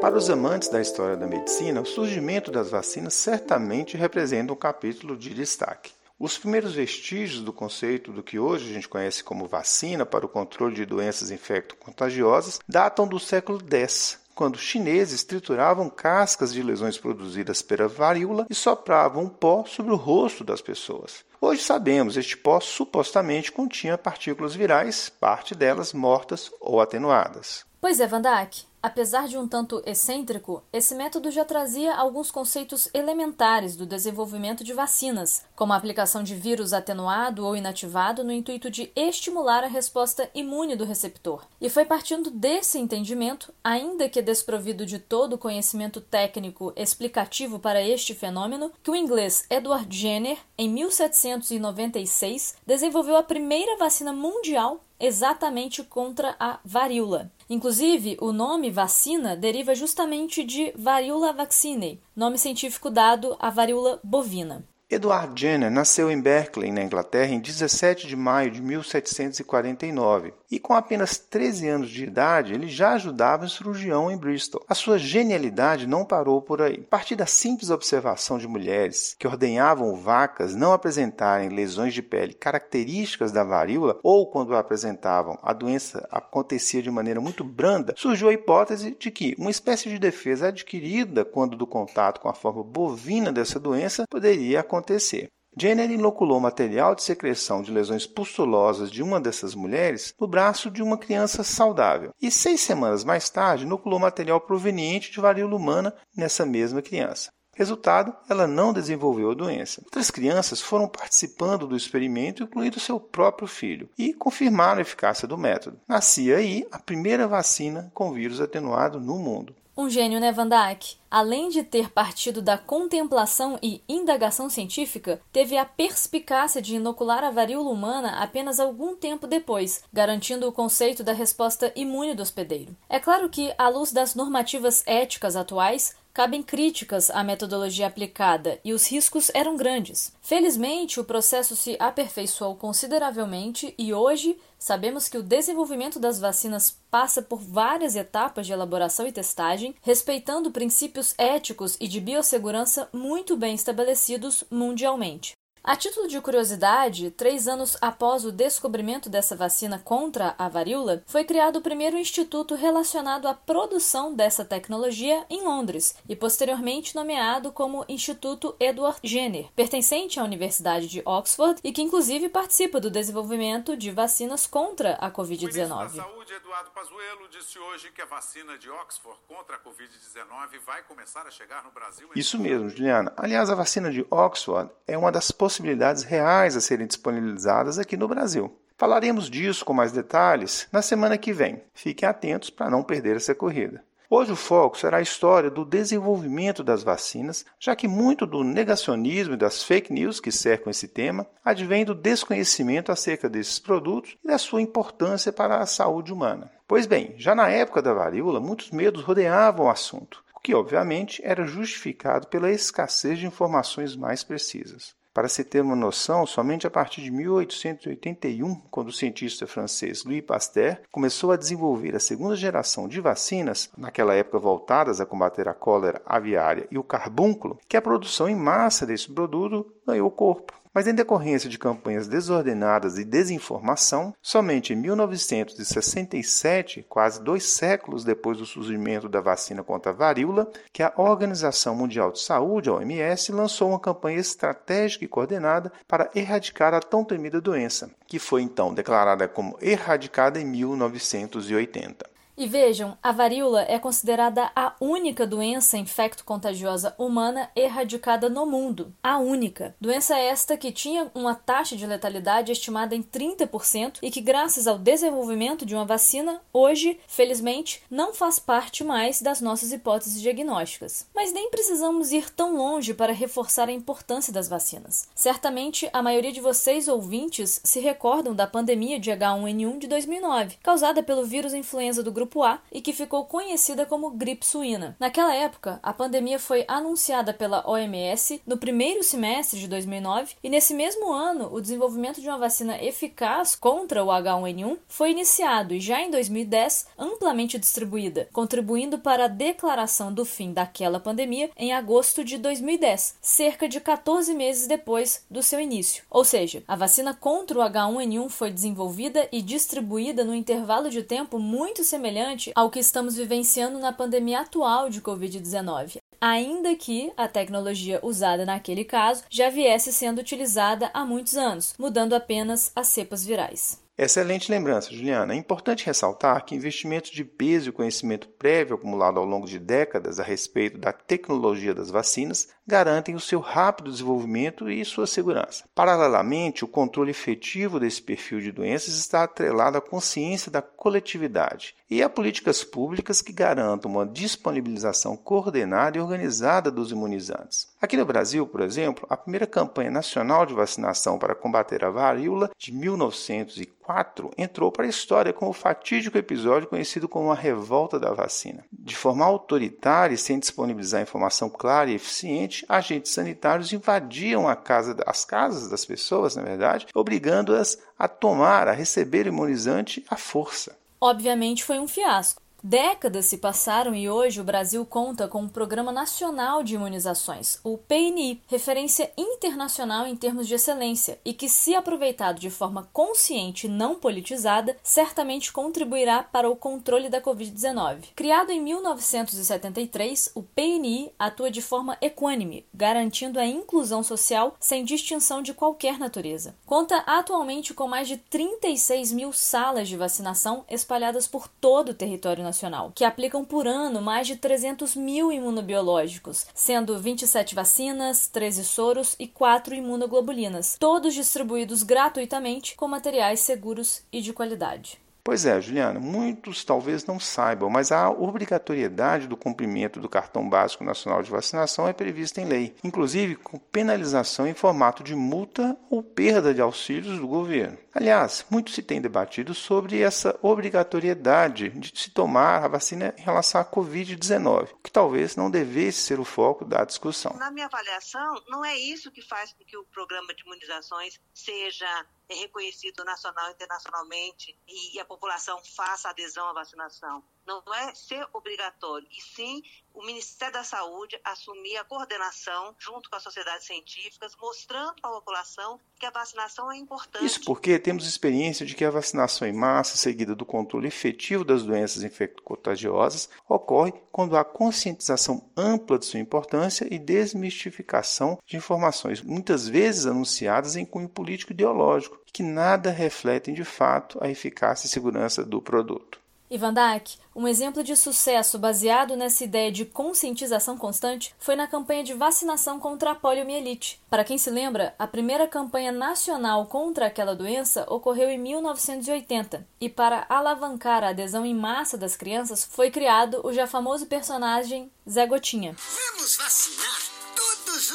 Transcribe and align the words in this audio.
Para 0.00 0.16
os 0.16 0.28
amantes 0.28 0.68
da 0.68 0.80
história 0.80 1.16
da 1.16 1.28
medicina, 1.28 1.80
o 1.80 1.86
surgimento 1.86 2.50
das 2.50 2.70
vacinas 2.70 3.14
certamente 3.14 3.96
representa 3.96 4.52
um 4.52 4.56
capítulo 4.56 5.16
de 5.16 5.32
destaque. 5.32 5.92
Os 6.18 6.38
primeiros 6.38 6.74
vestígios 6.74 7.40
do 7.40 7.52
conceito 7.52 8.12
do 8.12 8.22
que 8.22 8.38
hoje 8.38 8.70
a 8.70 8.74
gente 8.74 8.88
conhece 8.88 9.24
como 9.24 9.46
vacina 9.46 10.06
para 10.06 10.26
o 10.26 10.28
controle 10.28 10.74
de 10.74 10.84
doenças 10.84 11.30
infecto-contagiosas 11.30 12.60
datam 12.68 13.08
do 13.08 13.18
século 13.18 13.60
X, 13.60 14.20
quando 14.34 14.58
chineses 14.58 15.24
trituravam 15.24 15.88
cascas 15.88 16.52
de 16.52 16.62
lesões 16.62 16.98
produzidas 16.98 17.62
pela 17.62 17.88
varíola 17.88 18.46
e 18.48 18.54
sopravam 18.54 19.28
pó 19.28 19.64
sobre 19.66 19.92
o 19.92 19.96
rosto 19.96 20.42
das 20.44 20.60
pessoas. 20.60 21.24
Hoje 21.40 21.62
sabemos, 21.62 22.16
este 22.16 22.36
pó 22.36 22.60
supostamente 22.60 23.50
continha 23.50 23.98
partículas 23.98 24.54
virais, 24.54 25.08
parte 25.08 25.54
delas 25.54 25.92
mortas 25.92 26.50
ou 26.60 26.80
atenuadas. 26.80 27.64
Pois 27.80 27.98
é, 27.98 28.06
Van 28.06 28.22
Dijk. 28.22 28.71
Apesar 28.82 29.28
de 29.28 29.38
um 29.38 29.46
tanto 29.46 29.80
excêntrico, 29.86 30.60
esse 30.72 30.92
método 30.96 31.30
já 31.30 31.44
trazia 31.44 31.94
alguns 31.94 32.32
conceitos 32.32 32.88
elementares 32.92 33.76
do 33.76 33.86
desenvolvimento 33.86 34.64
de 34.64 34.72
vacinas, 34.72 35.44
como 35.54 35.72
a 35.72 35.76
aplicação 35.76 36.24
de 36.24 36.34
vírus 36.34 36.72
atenuado 36.72 37.46
ou 37.46 37.54
inativado 37.54 38.24
no 38.24 38.32
intuito 38.32 38.68
de 38.68 38.90
estimular 38.96 39.62
a 39.62 39.68
resposta 39.68 40.28
imune 40.34 40.74
do 40.74 40.84
receptor. 40.84 41.46
E 41.60 41.70
foi 41.70 41.84
partindo 41.84 42.28
desse 42.28 42.76
entendimento, 42.76 43.54
ainda 43.62 44.08
que 44.08 44.20
desprovido 44.20 44.84
de 44.84 44.98
todo 44.98 45.34
o 45.34 45.38
conhecimento 45.38 46.00
técnico 46.00 46.72
explicativo 46.74 47.60
para 47.60 47.80
este 47.80 48.16
fenômeno, 48.16 48.72
que 48.82 48.90
o 48.90 48.96
inglês 48.96 49.46
Edward 49.48 49.96
Jenner, 49.96 50.38
em 50.58 50.68
1796, 50.68 52.56
desenvolveu 52.66 53.16
a 53.16 53.22
primeira 53.22 53.76
vacina 53.76 54.12
mundial 54.12 54.80
exatamente 55.02 55.82
contra 55.82 56.36
a 56.38 56.60
varíola. 56.64 57.30
Inclusive, 57.50 58.16
o 58.20 58.32
nome 58.32 58.70
vacina 58.70 59.36
deriva 59.36 59.74
justamente 59.74 60.44
de 60.44 60.72
varíola 60.76 61.32
vaccine, 61.32 62.00
nome 62.16 62.38
científico 62.38 62.88
dado 62.88 63.36
à 63.40 63.50
varíola 63.50 63.98
bovina. 64.02 64.64
Edward 64.92 65.32
Jenner 65.40 65.70
nasceu 65.70 66.10
em 66.10 66.20
Berkeley, 66.20 66.70
na 66.70 66.82
Inglaterra, 66.82 67.32
em 67.32 67.40
17 67.40 68.06
de 68.06 68.14
maio 68.14 68.50
de 68.50 68.60
1749 68.60 70.34
e, 70.50 70.58
com 70.58 70.74
apenas 70.74 71.16
13 71.16 71.66
anos 71.66 71.90
de 71.90 72.04
idade, 72.04 72.52
ele 72.52 72.68
já 72.68 72.92
ajudava 72.92 73.46
um 73.46 73.48
cirurgião 73.48 74.10
em 74.10 74.18
Bristol. 74.18 74.62
A 74.68 74.74
sua 74.74 74.98
genialidade 74.98 75.86
não 75.86 76.04
parou 76.04 76.42
por 76.42 76.60
aí. 76.60 76.84
A 76.86 76.90
partir 76.90 77.16
da 77.16 77.24
simples 77.24 77.70
observação 77.70 78.36
de 78.36 78.46
mulheres 78.46 79.16
que 79.18 79.26
ordenhavam 79.26 79.96
vacas 79.96 80.54
não 80.54 80.74
apresentarem 80.74 81.48
lesões 81.48 81.94
de 81.94 82.02
pele 82.02 82.34
características 82.34 83.32
da 83.32 83.42
varíola 83.42 83.98
ou, 84.02 84.26
quando 84.26 84.54
a 84.54 84.58
apresentavam, 84.58 85.38
a 85.42 85.54
doença 85.54 86.06
acontecia 86.10 86.82
de 86.82 86.90
maneira 86.90 87.18
muito 87.18 87.42
branda, 87.42 87.94
surgiu 87.96 88.28
a 88.28 88.34
hipótese 88.34 88.94
de 88.98 89.10
que 89.10 89.34
uma 89.38 89.50
espécie 89.50 89.88
de 89.88 89.98
defesa 89.98 90.48
adquirida 90.48 91.24
quando 91.24 91.56
do 91.56 91.66
contato 91.66 92.20
com 92.20 92.28
a 92.28 92.34
forma 92.34 92.62
bovina 92.62 93.32
dessa 93.32 93.58
doença 93.58 94.04
poderia 94.10 94.60
acontecer 94.60 94.81
acontecer. 94.82 95.28
Jenner 95.56 95.90
inoculou 95.90 96.40
material 96.40 96.94
de 96.94 97.02
secreção 97.02 97.62
de 97.62 97.70
lesões 97.70 98.06
pustulosas 98.06 98.90
de 98.90 99.02
uma 99.02 99.20
dessas 99.20 99.54
mulheres 99.54 100.14
no 100.18 100.26
braço 100.26 100.70
de 100.70 100.82
uma 100.82 100.96
criança 100.96 101.44
saudável 101.44 102.10
e 102.20 102.30
seis 102.30 102.62
semanas 102.62 103.04
mais 103.04 103.28
tarde 103.28 103.64
inoculou 103.64 103.98
material 103.98 104.40
proveniente 104.40 105.12
de 105.12 105.20
varíola 105.20 105.54
humana 105.54 105.94
nessa 106.16 106.46
mesma 106.46 106.80
criança. 106.80 107.30
Resultado, 107.54 108.16
ela 108.30 108.46
não 108.46 108.72
desenvolveu 108.72 109.30
a 109.30 109.34
doença. 109.34 109.82
Outras 109.84 110.10
crianças 110.10 110.62
foram 110.62 110.88
participando 110.88 111.66
do 111.66 111.76
experimento, 111.76 112.44
incluindo 112.44 112.80
seu 112.80 112.98
próprio 112.98 113.46
filho, 113.46 113.90
e 113.98 114.14
confirmaram 114.14 114.78
a 114.78 114.80
eficácia 114.80 115.28
do 115.28 115.36
método. 115.36 115.78
Nascia 115.86 116.38
aí 116.38 116.66
a 116.72 116.78
primeira 116.78 117.28
vacina 117.28 117.90
com 117.92 118.10
vírus 118.10 118.40
atenuado 118.40 118.98
no 118.98 119.18
mundo. 119.18 119.54
Um 119.74 119.88
gênio, 119.88 120.20
né, 120.20 120.30
Van 120.30 120.46
Dyck? 120.46 120.96
Além 121.10 121.48
de 121.48 121.62
ter 121.62 121.90
partido 121.90 122.42
da 122.42 122.58
contemplação 122.58 123.58
e 123.62 123.82
indagação 123.88 124.50
científica, 124.50 125.18
teve 125.32 125.56
a 125.56 125.64
perspicácia 125.64 126.60
de 126.60 126.76
inocular 126.76 127.24
a 127.24 127.30
varíola 127.30 127.70
humana 127.70 128.22
apenas 128.22 128.60
algum 128.60 128.94
tempo 128.94 129.26
depois, 129.26 129.82
garantindo 129.90 130.46
o 130.46 130.52
conceito 130.52 131.02
da 131.02 131.14
resposta 131.14 131.72
imune 131.74 132.14
do 132.14 132.22
hospedeiro. 132.22 132.76
É 132.86 133.00
claro 133.00 133.30
que, 133.30 133.54
à 133.56 133.68
luz 133.70 133.92
das 133.92 134.14
normativas 134.14 134.82
éticas 134.86 135.36
atuais, 135.36 135.96
cabem 136.12 136.42
críticas 136.42 137.10
à 137.10 137.24
metodologia 137.24 137.86
aplicada 137.86 138.60
e 138.64 138.72
os 138.72 138.86
riscos 138.86 139.30
eram 139.34 139.56
grandes. 139.56 140.12
Felizmente, 140.20 141.00
o 141.00 141.04
processo 141.04 141.56
se 141.56 141.76
aperfeiçoou 141.78 142.54
consideravelmente 142.56 143.74
e 143.78 143.94
hoje 143.94 144.38
sabemos 144.58 145.08
que 145.08 145.18
o 145.18 145.22
desenvolvimento 145.22 145.98
das 145.98 146.20
vacinas 146.20 146.76
passa 146.90 147.22
por 147.22 147.40
várias 147.40 147.96
etapas 147.96 148.46
de 148.46 148.52
elaboração 148.52 149.06
e 149.06 149.12
testagem, 149.12 149.74
respeitando 149.80 150.50
princípios 150.50 151.14
éticos 151.18 151.76
e 151.80 151.88
de 151.88 152.00
biossegurança 152.00 152.88
muito 152.92 153.36
bem 153.36 153.54
estabelecidos 153.54 154.44
mundialmente. 154.50 155.32
A 155.64 155.76
título 155.76 156.08
de 156.08 156.20
curiosidade, 156.20 157.12
três 157.12 157.46
anos 157.46 157.76
após 157.80 158.24
o 158.24 158.32
descobrimento 158.32 159.08
dessa 159.08 159.36
vacina 159.36 159.78
contra 159.78 160.34
a 160.36 160.48
varíola, 160.48 161.04
foi 161.06 161.22
criado 161.22 161.60
o 161.60 161.62
primeiro 161.62 161.96
instituto 161.96 162.56
relacionado 162.56 163.28
à 163.28 163.34
produção 163.34 164.12
dessa 164.12 164.44
tecnologia 164.44 165.24
em 165.30 165.44
Londres 165.44 165.94
e 166.08 166.16
posteriormente 166.16 166.96
nomeado 166.96 167.52
como 167.52 167.84
Instituto 167.88 168.56
Edward 168.58 168.98
Jenner, 169.04 169.52
pertencente 169.54 170.18
à 170.18 170.24
Universidade 170.24 170.88
de 170.88 171.00
Oxford 171.04 171.60
e 171.62 171.70
que 171.70 171.80
inclusive 171.80 172.28
participa 172.28 172.80
do 172.80 172.90
desenvolvimento 172.90 173.76
de 173.76 173.92
vacinas 173.92 174.48
contra 174.48 174.94
a 174.94 175.12
Covid-19. 175.12 175.90
Saúde, 175.94 176.32
Eduardo 176.32 176.70
Pazuello, 176.72 177.28
disse 177.30 177.60
hoje 177.60 177.92
que 177.92 178.02
a 178.02 178.06
vacina 178.06 178.58
de 178.58 178.68
Oxford 178.68 179.16
contra 179.28 179.54
a 179.54 179.60
Covid-19 179.60 180.58
vai 180.66 180.82
começar 180.82 181.24
a 181.24 181.30
chegar 181.30 181.62
no 181.62 181.70
Brasil. 181.70 182.08
Isso 182.16 182.36
mesmo, 182.36 182.68
Juliana. 182.68 183.12
Aliás, 183.16 183.48
a 183.48 183.54
vacina 183.54 183.92
de 183.92 184.04
Oxford 184.10 184.68
é 184.88 184.98
uma 184.98 185.12
das 185.12 185.30
possibilidades 185.30 185.51
possibilidades 185.52 186.02
reais 186.02 186.56
a 186.56 186.62
serem 186.62 186.86
disponibilizadas 186.86 187.78
aqui 187.78 187.94
no 187.94 188.08
Brasil. 188.08 188.58
Falaremos 188.78 189.28
disso 189.28 189.66
com 189.66 189.74
mais 189.74 189.92
detalhes 189.92 190.66
na 190.72 190.80
semana 190.80 191.18
que 191.18 191.30
vem. 191.30 191.62
Fiquem 191.74 192.08
atentos 192.08 192.48
para 192.48 192.70
não 192.70 192.82
perder 192.82 193.16
essa 193.16 193.34
corrida. 193.34 193.84
Hoje 194.08 194.32
o 194.32 194.36
foco 194.36 194.78
será 194.78 194.96
a 194.96 195.02
história 195.02 195.50
do 195.50 195.64
desenvolvimento 195.64 196.64
das 196.64 196.82
vacinas, 196.82 197.44
já 197.58 197.76
que 197.76 197.86
muito 197.86 198.26
do 198.26 198.42
negacionismo 198.42 199.34
e 199.34 199.38
das 199.38 199.62
fake 199.62 199.92
news 199.92 200.20
que 200.20 200.32
cercam 200.32 200.70
esse 200.70 200.88
tema 200.88 201.26
advém 201.44 201.84
do 201.84 201.94
desconhecimento 201.94 202.90
acerca 202.90 203.28
desses 203.28 203.58
produtos 203.58 204.16
e 204.24 204.28
da 204.28 204.38
sua 204.38 204.62
importância 204.62 205.32
para 205.32 205.58
a 205.58 205.66
saúde 205.66 206.12
humana. 206.12 206.50
Pois 206.66 206.86
bem, 206.86 207.14
já 207.18 207.34
na 207.34 207.50
época 207.50 207.82
da 207.82 207.92
varíola, 207.92 208.40
muitos 208.40 208.70
medos 208.70 209.02
rodeavam 209.02 209.66
o 209.66 209.70
assunto, 209.70 210.24
o 210.34 210.40
que 210.40 210.54
obviamente 210.54 211.20
era 211.22 211.44
justificado 211.44 212.26
pela 212.26 212.50
escassez 212.50 213.18
de 213.18 213.26
informações 213.26 213.94
mais 213.94 214.24
precisas. 214.24 214.94
Para 215.14 215.28
se 215.28 215.44
ter 215.44 215.60
uma 215.60 215.76
noção, 215.76 216.24
somente 216.24 216.66
a 216.66 216.70
partir 216.70 217.02
de 217.02 217.10
1881, 217.10 218.54
quando 218.70 218.88
o 218.88 218.92
cientista 218.92 219.46
francês 219.46 220.04
Louis 220.04 220.22
Pasteur 220.22 220.78
começou 220.90 221.32
a 221.32 221.36
desenvolver 221.36 221.94
a 221.94 222.00
segunda 222.00 222.34
geração 222.34 222.88
de 222.88 222.98
vacinas, 222.98 223.70
naquela 223.76 224.14
época 224.14 224.38
voltadas 224.38 225.02
a 225.02 225.06
combater 225.06 225.48
a 225.48 225.54
cólera 225.54 226.00
aviária 226.06 226.66
e 226.70 226.78
o 226.78 226.82
carbúnculo, 226.82 227.58
que 227.68 227.76
a 227.76 227.82
produção 227.82 228.26
em 228.26 228.34
massa 228.34 228.86
desse 228.86 229.12
produto 229.12 229.70
ganhou 229.86 230.10
corpo. 230.10 230.54
Mas 230.74 230.86
em 230.86 230.94
decorrência 230.94 231.50
de 231.50 231.58
campanhas 231.58 232.08
desordenadas 232.08 232.96
e 232.96 233.04
desinformação, 233.04 234.14
somente 234.22 234.72
em 234.72 234.76
1967, 234.76 236.86
quase 236.88 237.22
dois 237.22 237.44
séculos 237.44 238.04
depois 238.04 238.38
do 238.38 238.46
surgimento 238.46 239.06
da 239.06 239.20
vacina 239.20 239.62
contra 239.62 239.92
a 239.92 239.94
varíola, 239.94 240.50
que 240.72 240.82
a 240.82 240.90
Organização 240.96 241.74
Mundial 241.74 242.10
de 242.10 242.20
Saúde, 242.20 242.70
a 242.70 242.74
OMS, 242.74 243.32
lançou 243.32 243.68
uma 243.68 243.78
campanha 243.78 244.18
estratégica 244.18 245.04
e 245.04 245.08
coordenada 245.08 245.70
para 245.86 246.10
erradicar 246.14 246.72
a 246.72 246.80
tão 246.80 247.04
temida 247.04 247.38
doença, 247.38 247.90
que 248.06 248.18
foi 248.18 248.40
então 248.40 248.72
declarada 248.72 249.28
como 249.28 249.58
erradicada 249.60 250.40
em 250.40 250.46
1980. 250.46 252.11
E 252.34 252.46
vejam, 252.46 252.96
a 253.02 253.12
varíola 253.12 253.62
é 253.68 253.78
considerada 253.78 254.50
a 254.56 254.74
única 254.80 255.26
doença 255.26 255.76
infecto-contagiosa 255.76 256.94
humana 256.96 257.50
erradicada 257.54 258.30
no 258.30 258.46
mundo. 258.46 258.92
A 259.02 259.18
única. 259.18 259.76
Doença 259.78 260.18
esta 260.18 260.56
que 260.56 260.72
tinha 260.72 261.10
uma 261.14 261.34
taxa 261.34 261.76
de 261.76 261.86
letalidade 261.86 262.50
estimada 262.50 262.96
em 262.96 263.02
30% 263.02 263.98
e 264.00 264.10
que, 264.10 264.22
graças 264.22 264.66
ao 264.66 264.78
desenvolvimento 264.78 265.66
de 265.66 265.74
uma 265.74 265.84
vacina, 265.84 266.40
hoje, 266.52 266.98
felizmente, 267.06 267.82
não 267.90 268.14
faz 268.14 268.38
parte 268.38 268.82
mais 268.82 269.20
das 269.20 269.42
nossas 269.42 269.70
hipóteses 269.70 270.20
diagnósticas. 270.20 271.06
Mas 271.14 271.34
nem 271.34 271.50
precisamos 271.50 272.12
ir 272.12 272.30
tão 272.30 272.56
longe 272.56 272.94
para 272.94 273.12
reforçar 273.12 273.68
a 273.68 273.72
importância 273.72 274.32
das 274.32 274.48
vacinas. 274.48 275.06
Certamente, 275.14 275.88
a 275.92 276.02
maioria 276.02 276.32
de 276.32 276.40
vocês 276.40 276.88
ouvintes 276.88 277.60
se 277.62 277.78
recordam 277.78 278.34
da 278.34 278.46
pandemia 278.46 278.98
de 278.98 279.10
H1N1 279.10 279.78
de 279.78 279.86
2009, 279.86 280.56
causada 280.62 281.02
pelo 281.02 281.26
vírus 281.26 281.52
influenza 281.52 282.02
do 282.02 282.10
grupo 282.10 282.31
grupo 282.32 282.42
A 282.42 282.60
e 282.72 282.80
que 282.80 282.92
ficou 282.92 283.26
conhecida 283.26 283.84
como 283.84 284.10
gripe 284.10 284.46
suína. 284.46 284.96
Naquela 284.98 285.34
época, 285.34 285.78
a 285.82 285.92
pandemia 285.92 286.38
foi 286.38 286.64
anunciada 286.66 287.34
pela 287.34 287.68
OMS 287.68 288.40
no 288.46 288.56
primeiro 288.56 289.04
semestre 289.04 289.60
de 289.60 289.68
2009 289.68 290.34
e 290.42 290.48
nesse 290.48 290.72
mesmo 290.72 291.12
ano, 291.12 291.52
o 291.52 291.60
desenvolvimento 291.60 292.20
de 292.20 292.28
uma 292.28 292.38
vacina 292.38 292.82
eficaz 292.82 293.54
contra 293.54 294.02
o 294.02 294.08
H1N1 294.08 294.78
foi 294.88 295.10
iniciado 295.10 295.74
e 295.74 295.80
já 295.80 296.00
em 296.00 296.10
2010 296.10 296.86
amplamente 296.98 297.58
distribuída, 297.58 298.28
contribuindo 298.32 298.98
para 298.98 299.26
a 299.26 299.28
declaração 299.28 300.12
do 300.12 300.24
fim 300.24 300.52
daquela 300.52 300.98
pandemia 300.98 301.50
em 301.56 301.72
agosto 301.72 302.24
de 302.24 302.38
2010, 302.38 303.16
cerca 303.20 303.68
de 303.68 303.80
14 303.80 304.32
meses 304.34 304.66
depois 304.66 305.24
do 305.30 305.42
seu 305.42 305.60
início. 305.60 306.04
Ou 306.08 306.24
seja, 306.24 306.62
a 306.66 306.76
vacina 306.76 307.14
contra 307.14 307.58
o 307.58 307.62
H1N1 307.62 308.28
foi 308.30 308.50
desenvolvida 308.50 309.28
e 309.30 309.42
distribuída 309.42 310.24
no 310.24 310.34
intervalo 310.34 310.88
de 310.88 311.02
tempo 311.02 311.38
muito 311.38 311.84
semelhante 311.84 312.11
ao 312.54 312.70
que 312.70 312.78
estamos 312.78 313.16
vivenciando 313.16 313.78
na 313.78 313.92
pandemia 313.92 314.40
atual 314.40 314.90
de 314.90 315.00
Covid-19 315.00 315.98
ainda 316.22 316.76
que 316.76 317.12
a 317.16 317.26
tecnologia 317.26 317.98
usada 318.00 318.46
naquele 318.46 318.84
caso 318.84 319.24
já 319.28 319.50
viesse 319.50 319.92
sendo 319.92 320.20
utilizada 320.20 320.88
há 320.94 321.04
muitos 321.04 321.36
anos, 321.36 321.74
mudando 321.76 322.14
apenas 322.14 322.70
as 322.76 322.86
cepas 322.86 323.24
virais. 323.24 323.82
Excelente 323.98 324.50
lembrança, 324.50 324.92
Juliana. 324.92 325.34
É 325.34 325.36
importante 325.36 325.84
ressaltar 325.84 326.44
que 326.44 326.54
investimentos 326.54 327.10
de 327.10 327.24
peso 327.24 327.68
e 327.68 327.72
conhecimento 327.72 328.28
prévio 328.28 328.76
acumulado 328.76 329.18
ao 329.18 329.26
longo 329.26 329.46
de 329.46 329.58
décadas 329.58 330.18
a 330.18 330.22
respeito 330.22 330.78
da 330.78 330.92
tecnologia 330.92 331.74
das 331.74 331.90
vacinas 331.90 332.48
garantem 332.66 333.14
o 333.14 333.20
seu 333.20 333.40
rápido 333.40 333.90
desenvolvimento 333.90 334.70
e 334.70 334.84
sua 334.84 335.06
segurança. 335.06 335.64
Paralelamente, 335.74 336.64
o 336.64 336.68
controle 336.68 337.10
efetivo 337.10 337.80
desse 337.80 338.00
perfil 338.00 338.40
de 338.40 338.52
doenças 338.52 338.94
está 338.94 339.24
atrelado 339.24 339.78
à 339.78 339.80
consciência 339.80 340.50
da 340.50 340.62
coletividade 340.62 341.74
e 341.90 342.02
a 342.02 342.08
políticas 342.08 342.64
públicas 342.64 343.20
que 343.20 343.32
garantam 343.32 343.90
uma 343.90 344.06
disponibilização 344.06 345.14
coordenada 345.16 345.98
e 345.98 346.00
organizada 346.00 346.70
dos 346.70 346.90
imunizantes. 346.90 347.68
Aqui 347.80 347.96
no 347.98 348.06
Brasil, 348.06 348.46
por 348.46 348.62
exemplo, 348.62 349.06
a 349.10 349.16
primeira 349.16 349.46
campanha 349.46 349.90
nacional 349.90 350.46
de 350.46 350.54
vacinação 350.54 351.18
para 351.18 351.34
combater 351.34 351.84
a 351.84 351.90
varíola 351.90 352.50
de 352.56 352.72
1904 352.72 354.30
entrou 354.38 354.72
para 354.72 354.86
a 354.86 354.88
história 354.88 355.32
com 355.32 355.48
o 355.48 355.52
fatídico 355.52 356.16
episódio 356.16 356.68
conhecido 356.68 357.08
como 357.08 357.30
a 357.30 357.34
revolta 357.34 357.98
da 358.00 358.12
vacina. 358.12 358.64
De 358.72 358.96
forma 358.96 359.24
autoritária 359.24 360.14
e 360.14 360.18
sem 360.18 360.38
disponibilizar 360.38 361.02
informação 361.02 361.50
clara 361.50 361.90
e 361.90 361.94
eficiente, 361.94 362.51
agentes 362.68 363.12
sanitários 363.12 363.72
invadiam 363.72 364.48
casa, 364.56 364.96
as 365.06 365.24
casas 365.24 365.68
das 365.68 365.84
pessoas, 365.84 366.36
na 366.36 366.42
verdade, 366.42 366.86
obrigando-as 366.94 367.78
a 367.98 368.06
tomar, 368.06 368.68
a 368.68 368.72
receber 368.72 369.26
o 369.26 369.28
imunizante 369.28 370.04
à 370.10 370.16
força 370.16 370.76
obviamente 371.02 371.64
foi 371.64 371.80
um 371.80 371.88
fiasco. 371.88 372.40
Décadas 372.64 373.26
se 373.26 373.38
passaram 373.38 373.92
e 373.92 374.08
hoje 374.08 374.40
o 374.40 374.44
Brasil 374.44 374.86
conta 374.86 375.26
com 375.26 375.42
um 375.42 375.48
Programa 375.48 375.90
Nacional 375.90 376.62
de 376.62 376.76
Imunizações, 376.76 377.58
o 377.64 377.76
PNI, 377.76 378.40
referência 378.46 379.10
internacional 379.18 380.06
em 380.06 380.14
termos 380.14 380.46
de 380.46 380.54
excelência 380.54 381.18
e 381.24 381.34
que, 381.34 381.48
se 381.48 381.74
aproveitado 381.74 382.38
de 382.38 382.50
forma 382.50 382.88
consciente 382.92 383.66
e 383.66 383.70
não 383.70 383.96
politizada, 383.96 384.76
certamente 384.80 385.52
contribuirá 385.52 386.22
para 386.22 386.48
o 386.48 386.54
controle 386.54 387.08
da 387.08 387.20
Covid-19. 387.20 388.10
Criado 388.14 388.52
em 388.52 388.60
1973, 388.60 390.30
o 390.36 390.44
PNI 390.44 391.12
atua 391.18 391.50
de 391.50 391.60
forma 391.60 391.98
equânime, 392.00 392.64
garantindo 392.72 393.40
a 393.40 393.46
inclusão 393.46 394.04
social 394.04 394.54
sem 394.60 394.84
distinção 394.84 395.42
de 395.42 395.52
qualquer 395.52 395.98
natureza. 395.98 396.54
Conta 396.64 396.98
atualmente 396.98 397.74
com 397.74 397.88
mais 397.88 398.06
de 398.06 398.18
36 398.18 399.10
mil 399.10 399.32
salas 399.32 399.88
de 399.88 399.96
vacinação 399.96 400.64
espalhadas 400.70 401.26
por 401.26 401.48
todo 401.48 401.88
o 401.88 401.94
território 401.94 402.44
nacional 402.44 402.51
Que 402.94 403.04
aplicam 403.04 403.44
por 403.44 403.66
ano 403.66 404.00
mais 404.00 404.26
de 404.26 404.36
300 404.36 404.94
mil 404.94 405.32
imunobiológicos, 405.32 406.46
sendo 406.54 406.98
27 406.98 407.54
vacinas, 407.54 408.28
13 408.28 408.64
soros 408.64 409.16
e 409.18 409.26
4 409.26 409.74
imunoglobulinas, 409.74 410.76
todos 410.78 411.14
distribuídos 411.14 411.82
gratuitamente 411.82 412.76
com 412.76 412.86
materiais 412.86 413.40
seguros 413.40 414.02
e 414.12 414.20
de 414.20 414.32
qualidade. 414.32 415.01
Pois 415.24 415.46
é, 415.46 415.60
Juliana, 415.60 416.00
muitos 416.00 416.64
talvez 416.64 417.04
não 417.04 417.20
saibam, 417.20 417.70
mas 417.70 417.92
a 417.92 418.10
obrigatoriedade 418.10 419.28
do 419.28 419.36
cumprimento 419.36 420.00
do 420.00 420.08
cartão 420.08 420.48
básico 420.48 420.82
nacional 420.82 421.22
de 421.22 421.30
vacinação 421.30 421.86
é 421.86 421.92
prevista 421.92 422.40
em 422.40 422.44
lei, 422.44 422.74
inclusive 422.82 423.36
com 423.36 423.56
penalização 423.56 424.48
em 424.48 424.54
formato 424.54 425.04
de 425.04 425.14
multa 425.14 425.76
ou 425.88 426.02
perda 426.02 426.52
de 426.52 426.60
auxílios 426.60 427.20
do 427.20 427.28
governo. 427.28 427.78
Aliás, 427.94 428.44
muito 428.50 428.72
se 428.72 428.82
tem 428.82 429.00
debatido 429.00 429.54
sobre 429.54 430.00
essa 430.00 430.36
obrigatoriedade 430.42 431.68
de 431.68 431.92
se 432.00 432.10
tomar 432.10 432.64
a 432.64 432.68
vacina 432.68 433.14
em 433.16 433.22
relação 433.22 433.60
à 433.60 433.64
Covid-19, 433.64 434.72
o 434.72 434.76
que 434.78 434.90
talvez 434.90 435.36
não 435.36 435.50
devesse 435.50 436.00
ser 436.00 436.18
o 436.18 436.24
foco 436.24 436.64
da 436.64 436.84
discussão. 436.84 437.36
Na 437.36 437.50
minha 437.50 437.66
avaliação, 437.66 438.42
não 438.48 438.64
é 438.64 438.76
isso 438.76 439.12
que 439.12 439.22
faz 439.22 439.52
com 439.52 439.64
que 439.64 439.76
o 439.76 439.84
programa 439.84 440.34
de 440.34 440.42
imunizações 440.42 441.20
seja 441.32 441.86
reconhecido 442.28 443.04
nacional 443.04 443.50
e 443.50 443.52
internacionalmente 443.52 444.58
e 444.66 444.98
a 444.98 445.04
população 445.12 445.60
faça 445.76 446.08
adesão 446.08 446.48
à 446.48 446.52
vacinação 446.54 447.22
não 447.46 447.62
é 447.74 447.94
ser 447.94 448.26
obrigatório, 448.32 449.06
e 449.10 449.20
sim 449.20 449.62
o 449.94 450.04
Ministério 450.04 450.54
da 450.54 450.64
Saúde 450.64 451.20
assumir 451.22 451.76
a 451.76 451.84
coordenação 451.84 452.74
junto 452.78 453.10
com 453.10 453.16
as 453.16 453.22
sociedades 453.22 453.66
científicas, 453.66 454.34
mostrando 454.40 454.94
para 455.00 455.10
a 455.10 455.14
população 455.14 455.78
que 455.98 456.06
a 456.06 456.10
vacinação 456.10 456.72
é 456.72 456.76
importante. 456.76 457.24
Isso 457.24 457.44
porque 457.44 457.78
temos 457.78 458.06
experiência 458.06 458.64
de 458.64 458.74
que 458.74 458.84
a 458.84 458.90
vacinação 458.90 459.46
em 459.46 459.52
massa, 459.52 459.96
seguida 459.96 460.34
do 460.34 460.46
controle 460.46 460.88
efetivo 460.88 461.44
das 461.44 461.62
doenças 461.62 462.02
infecto-contagiosas, 462.02 463.28
ocorre 463.48 463.92
quando 464.10 464.36
há 464.36 464.44
conscientização 464.44 465.50
ampla 465.56 465.98
de 465.98 466.06
sua 466.06 466.20
importância 466.20 466.86
e 466.90 466.98
desmistificação 466.98 468.38
de 468.46 468.56
informações, 468.56 469.20
muitas 469.20 469.68
vezes 469.68 470.06
anunciadas 470.06 470.76
em 470.76 470.84
cunho 470.84 471.08
político 471.08 471.52
ideológico, 471.52 472.18
que 472.32 472.42
nada 472.42 472.90
refletem 472.90 473.52
de 473.52 473.64
fato 473.64 474.18
a 474.22 474.28
eficácia 474.28 474.86
e 474.86 474.90
segurança 474.90 475.44
do 475.44 475.60
produto. 475.60 476.21
Ivan 476.52 476.74
Dak, 476.74 477.16
um 477.34 477.48
exemplo 477.48 477.82
de 477.82 477.96
sucesso 477.96 478.58
baseado 478.58 479.16
nessa 479.16 479.42
ideia 479.42 479.72
de 479.72 479.86
conscientização 479.86 480.76
constante 480.76 481.34
foi 481.38 481.56
na 481.56 481.66
campanha 481.66 482.04
de 482.04 482.12
vacinação 482.12 482.78
contra 482.78 483.12
a 483.12 483.14
poliomielite. 483.14 483.98
Para 484.10 484.22
quem 484.22 484.36
se 484.36 484.50
lembra, 484.50 484.94
a 484.98 485.06
primeira 485.06 485.48
campanha 485.48 485.90
nacional 485.90 486.66
contra 486.66 487.06
aquela 487.06 487.34
doença 487.34 487.86
ocorreu 487.88 488.28
em 488.28 488.36
1980 488.36 489.66
e 489.80 489.88
para 489.88 490.26
alavancar 490.28 491.02
a 491.02 491.08
adesão 491.08 491.46
em 491.46 491.54
massa 491.54 491.96
das 491.96 492.16
crianças 492.16 492.68
foi 492.70 492.90
criado 492.90 493.40
o 493.42 493.50
já 493.50 493.66
famoso 493.66 494.04
personagem 494.04 494.92
Zé 495.08 495.24
Gotinha. 495.26 495.74
Vamos 495.78 496.36
vacinar 496.36 497.11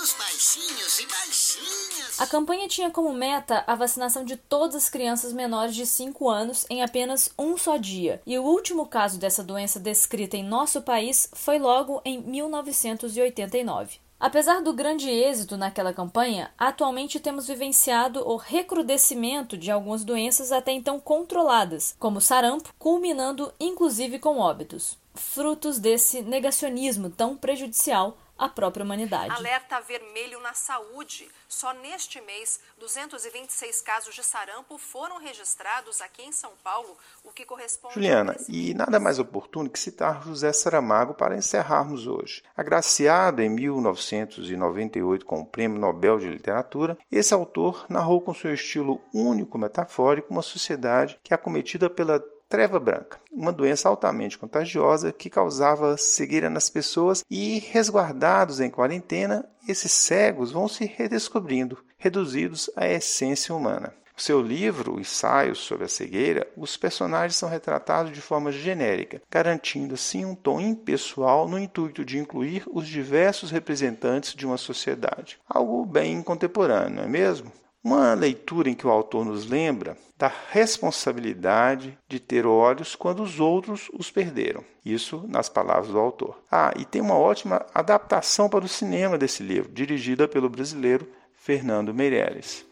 os 0.01 0.13
baixinhos 0.13 0.99
e 0.99 1.07
baixinhas. 1.07 2.19
A 2.19 2.27
campanha 2.27 2.67
tinha 2.67 2.91
como 2.91 3.11
meta 3.13 3.63
a 3.65 3.73
vacinação 3.73 4.23
de 4.23 4.38
todas 4.38 4.75
as 4.75 4.89
crianças 4.89 5.33
menores 5.33 5.75
de 5.75 5.85
5 5.85 6.29
anos 6.29 6.65
em 6.69 6.83
apenas 6.83 7.29
um 7.38 7.57
só 7.57 7.77
dia, 7.77 8.21
e 8.25 8.38
o 8.38 8.44
último 8.44 8.85
caso 8.85 9.17
dessa 9.17 9.44
doença 9.44 9.79
descrita 9.79 10.37
em 10.37 10.44
nosso 10.44 10.81
país 10.81 11.30
foi 11.33 11.57
logo 11.57 12.01
em 12.06 12.21
1989. 12.21 13.99
Apesar 14.19 14.61
do 14.61 14.73
grande 14.73 15.09
êxito 15.09 15.57
naquela 15.57 15.94
campanha, 15.94 16.51
atualmente 16.57 17.19
temos 17.19 17.47
vivenciado 17.47 18.27
o 18.27 18.35
recrudescimento 18.35 19.56
de 19.56 19.69
algumas 19.69 20.04
doenças 20.04 20.51
até 20.51 20.71
então 20.71 20.99
controladas, 20.99 21.95
como 21.99 22.21
sarampo, 22.21 22.73
culminando 22.80 23.54
inclusive 23.59 24.18
com 24.18 24.39
óbitos, 24.39 24.97
frutos 25.13 25.77
desse 25.77 26.21
negacionismo 26.23 27.11
tão 27.11 27.35
prejudicial 27.35 28.18
à 28.37 28.47
própria 28.47 28.83
humanidade. 28.83 29.31
Alerta 29.31 29.79
vermelho 29.81 30.39
na 30.41 30.53
saúde. 30.53 31.29
Só 31.47 31.73
neste 31.73 32.21
mês, 32.21 32.59
226 32.77 33.81
casos 33.81 34.13
de 34.13 34.23
sarampo 34.23 34.77
foram 34.77 35.17
registrados 35.19 36.01
aqui 36.01 36.23
em 36.23 36.31
São 36.31 36.51
Paulo, 36.63 36.97
o 37.23 37.31
que 37.31 37.45
corresponde 37.45 37.95
Juliana, 37.95 38.33
a... 38.33 38.35
e 38.47 38.73
nada 38.73 38.99
mais 38.99 39.19
oportuno 39.19 39.69
que 39.69 39.79
citar 39.79 40.23
José 40.23 40.51
Saramago 40.53 41.13
para 41.13 41.37
encerrarmos 41.37 42.06
hoje. 42.06 42.44
Agraciado 42.56 43.41
em 43.41 43.49
1998 43.49 45.25
com 45.25 45.41
o 45.41 45.45
Prêmio 45.45 45.79
Nobel 45.79 46.19
de 46.19 46.27
Literatura, 46.27 46.97
esse 47.11 47.33
autor 47.33 47.85
narrou 47.89 48.21
com 48.21 48.33
seu 48.33 48.53
estilo 48.53 49.01
único 49.13 49.57
metafórico 49.57 50.31
uma 50.31 50.41
sociedade 50.41 51.19
que 51.23 51.33
é 51.33 51.35
acometida 51.35 51.89
pela 51.89 52.23
treva 52.49 52.80
branca, 52.80 53.19
uma 53.31 53.51
doença 53.51 53.89
altamente 53.89 54.37
contagiosa 54.37 55.11
que 55.11 55.30
causava 55.30 55.97
cegueira 55.97 56.49
nas 56.49 56.69
pessoas 56.69 57.23
e, 57.30 57.59
resguardados 57.59 58.59
em 58.59 58.69
quarentena, 58.69 59.45
esses 59.68 59.92
cegos 59.92 60.51
vão 60.51 60.68
se 60.68 60.85
redescobrindo, 60.85 61.77
reduzidos 61.97 62.69
à 62.75 62.87
essência 62.87 63.54
humana. 63.54 63.94
No 64.18 64.23
seu 64.23 64.42
livro, 64.42 64.99
Ensaios 64.99 65.59
sobre 65.59 65.85
a 65.85 65.87
Cegueira, 65.87 66.47
os 66.57 66.75
personagens 66.75 67.35
são 67.35 67.47
retratados 67.47 68.11
de 68.11 68.19
forma 68.19 68.51
genérica, 68.51 69.21
garantindo 69.30 69.94
assim 69.94 70.25
um 70.25 70.33
tom 70.33 70.59
impessoal 70.59 71.47
no 71.47 71.59
intuito 71.59 72.04
de 72.04 72.18
incluir 72.18 72.63
os 72.71 72.87
diversos 72.87 73.51
representantes 73.51 74.33
de 74.33 74.44
uma 74.44 74.57
sociedade. 74.57 75.37
Algo 75.47 75.85
bem 75.85 76.23
contemporâneo, 76.23 76.95
não 76.95 77.04
é 77.04 77.07
mesmo? 77.07 77.51
Uma 77.83 78.13
leitura 78.13 78.69
em 78.69 78.73
que 78.73 78.85
o 78.85 78.89
autor 78.89 79.23
nos 79.23 79.45
lembra 79.47 79.97
da 80.17 80.31
responsabilidade 80.51 81.97
de 82.07 82.19
ter 82.19 82.45
olhos 82.45 82.95
quando 82.95 83.21
os 83.21 83.39
outros 83.39 83.89
os 83.93 84.09
perderam. 84.09 84.63
Isso 84.83 85.23
nas 85.27 85.47
palavras 85.47 85.89
do 85.89 85.99
autor. 85.99 86.37
Ah, 86.51 86.73
e 86.75 86.85
tem 86.85 87.01
uma 87.01 87.17
ótima 87.17 87.65
adaptação 87.73 88.49
para 88.49 88.65
o 88.65 88.69
cinema 88.69 89.17
desse 89.17 89.43
livro, 89.43 89.71
dirigida 89.71 90.27
pelo 90.27 90.49
brasileiro 90.49 91.07
Fernando 91.33 91.93
Meirelles. 91.93 92.65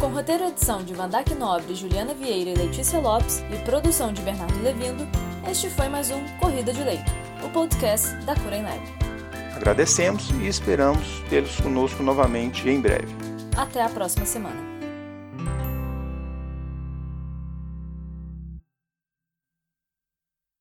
Com 0.00 0.08
roteiro 0.08 0.44
e 0.44 0.48
edição 0.48 0.82
de 0.82 0.92
Vandac 0.92 1.34
Nobre, 1.34 1.74
Juliana 1.74 2.14
Vieira 2.14 2.50
e 2.50 2.54
Letícia 2.54 2.98
Lopes 2.98 3.42
e 3.52 3.64
produção 3.64 4.12
de 4.12 4.20
Bernardo 4.22 4.62
Levindo, 4.62 5.06
este 5.50 5.70
foi 5.70 5.88
mais 5.88 6.10
um 6.10 6.22
Corrida 6.38 6.72
de 6.72 6.82
Leito, 6.82 7.10
o 7.44 7.50
podcast 7.50 8.14
da 8.26 8.34
Cura 8.34 8.56
em 8.56 8.62
Lab. 8.62 9.05
Agradecemos 9.56 10.30
e 10.42 10.46
esperamos 10.46 11.22
tê-los 11.30 11.58
conosco 11.60 12.02
novamente 12.02 12.68
em 12.68 12.78
breve. 12.78 13.08
Até 13.56 13.82
a 13.82 13.88
próxima 13.88 14.26
semana. 14.26 14.75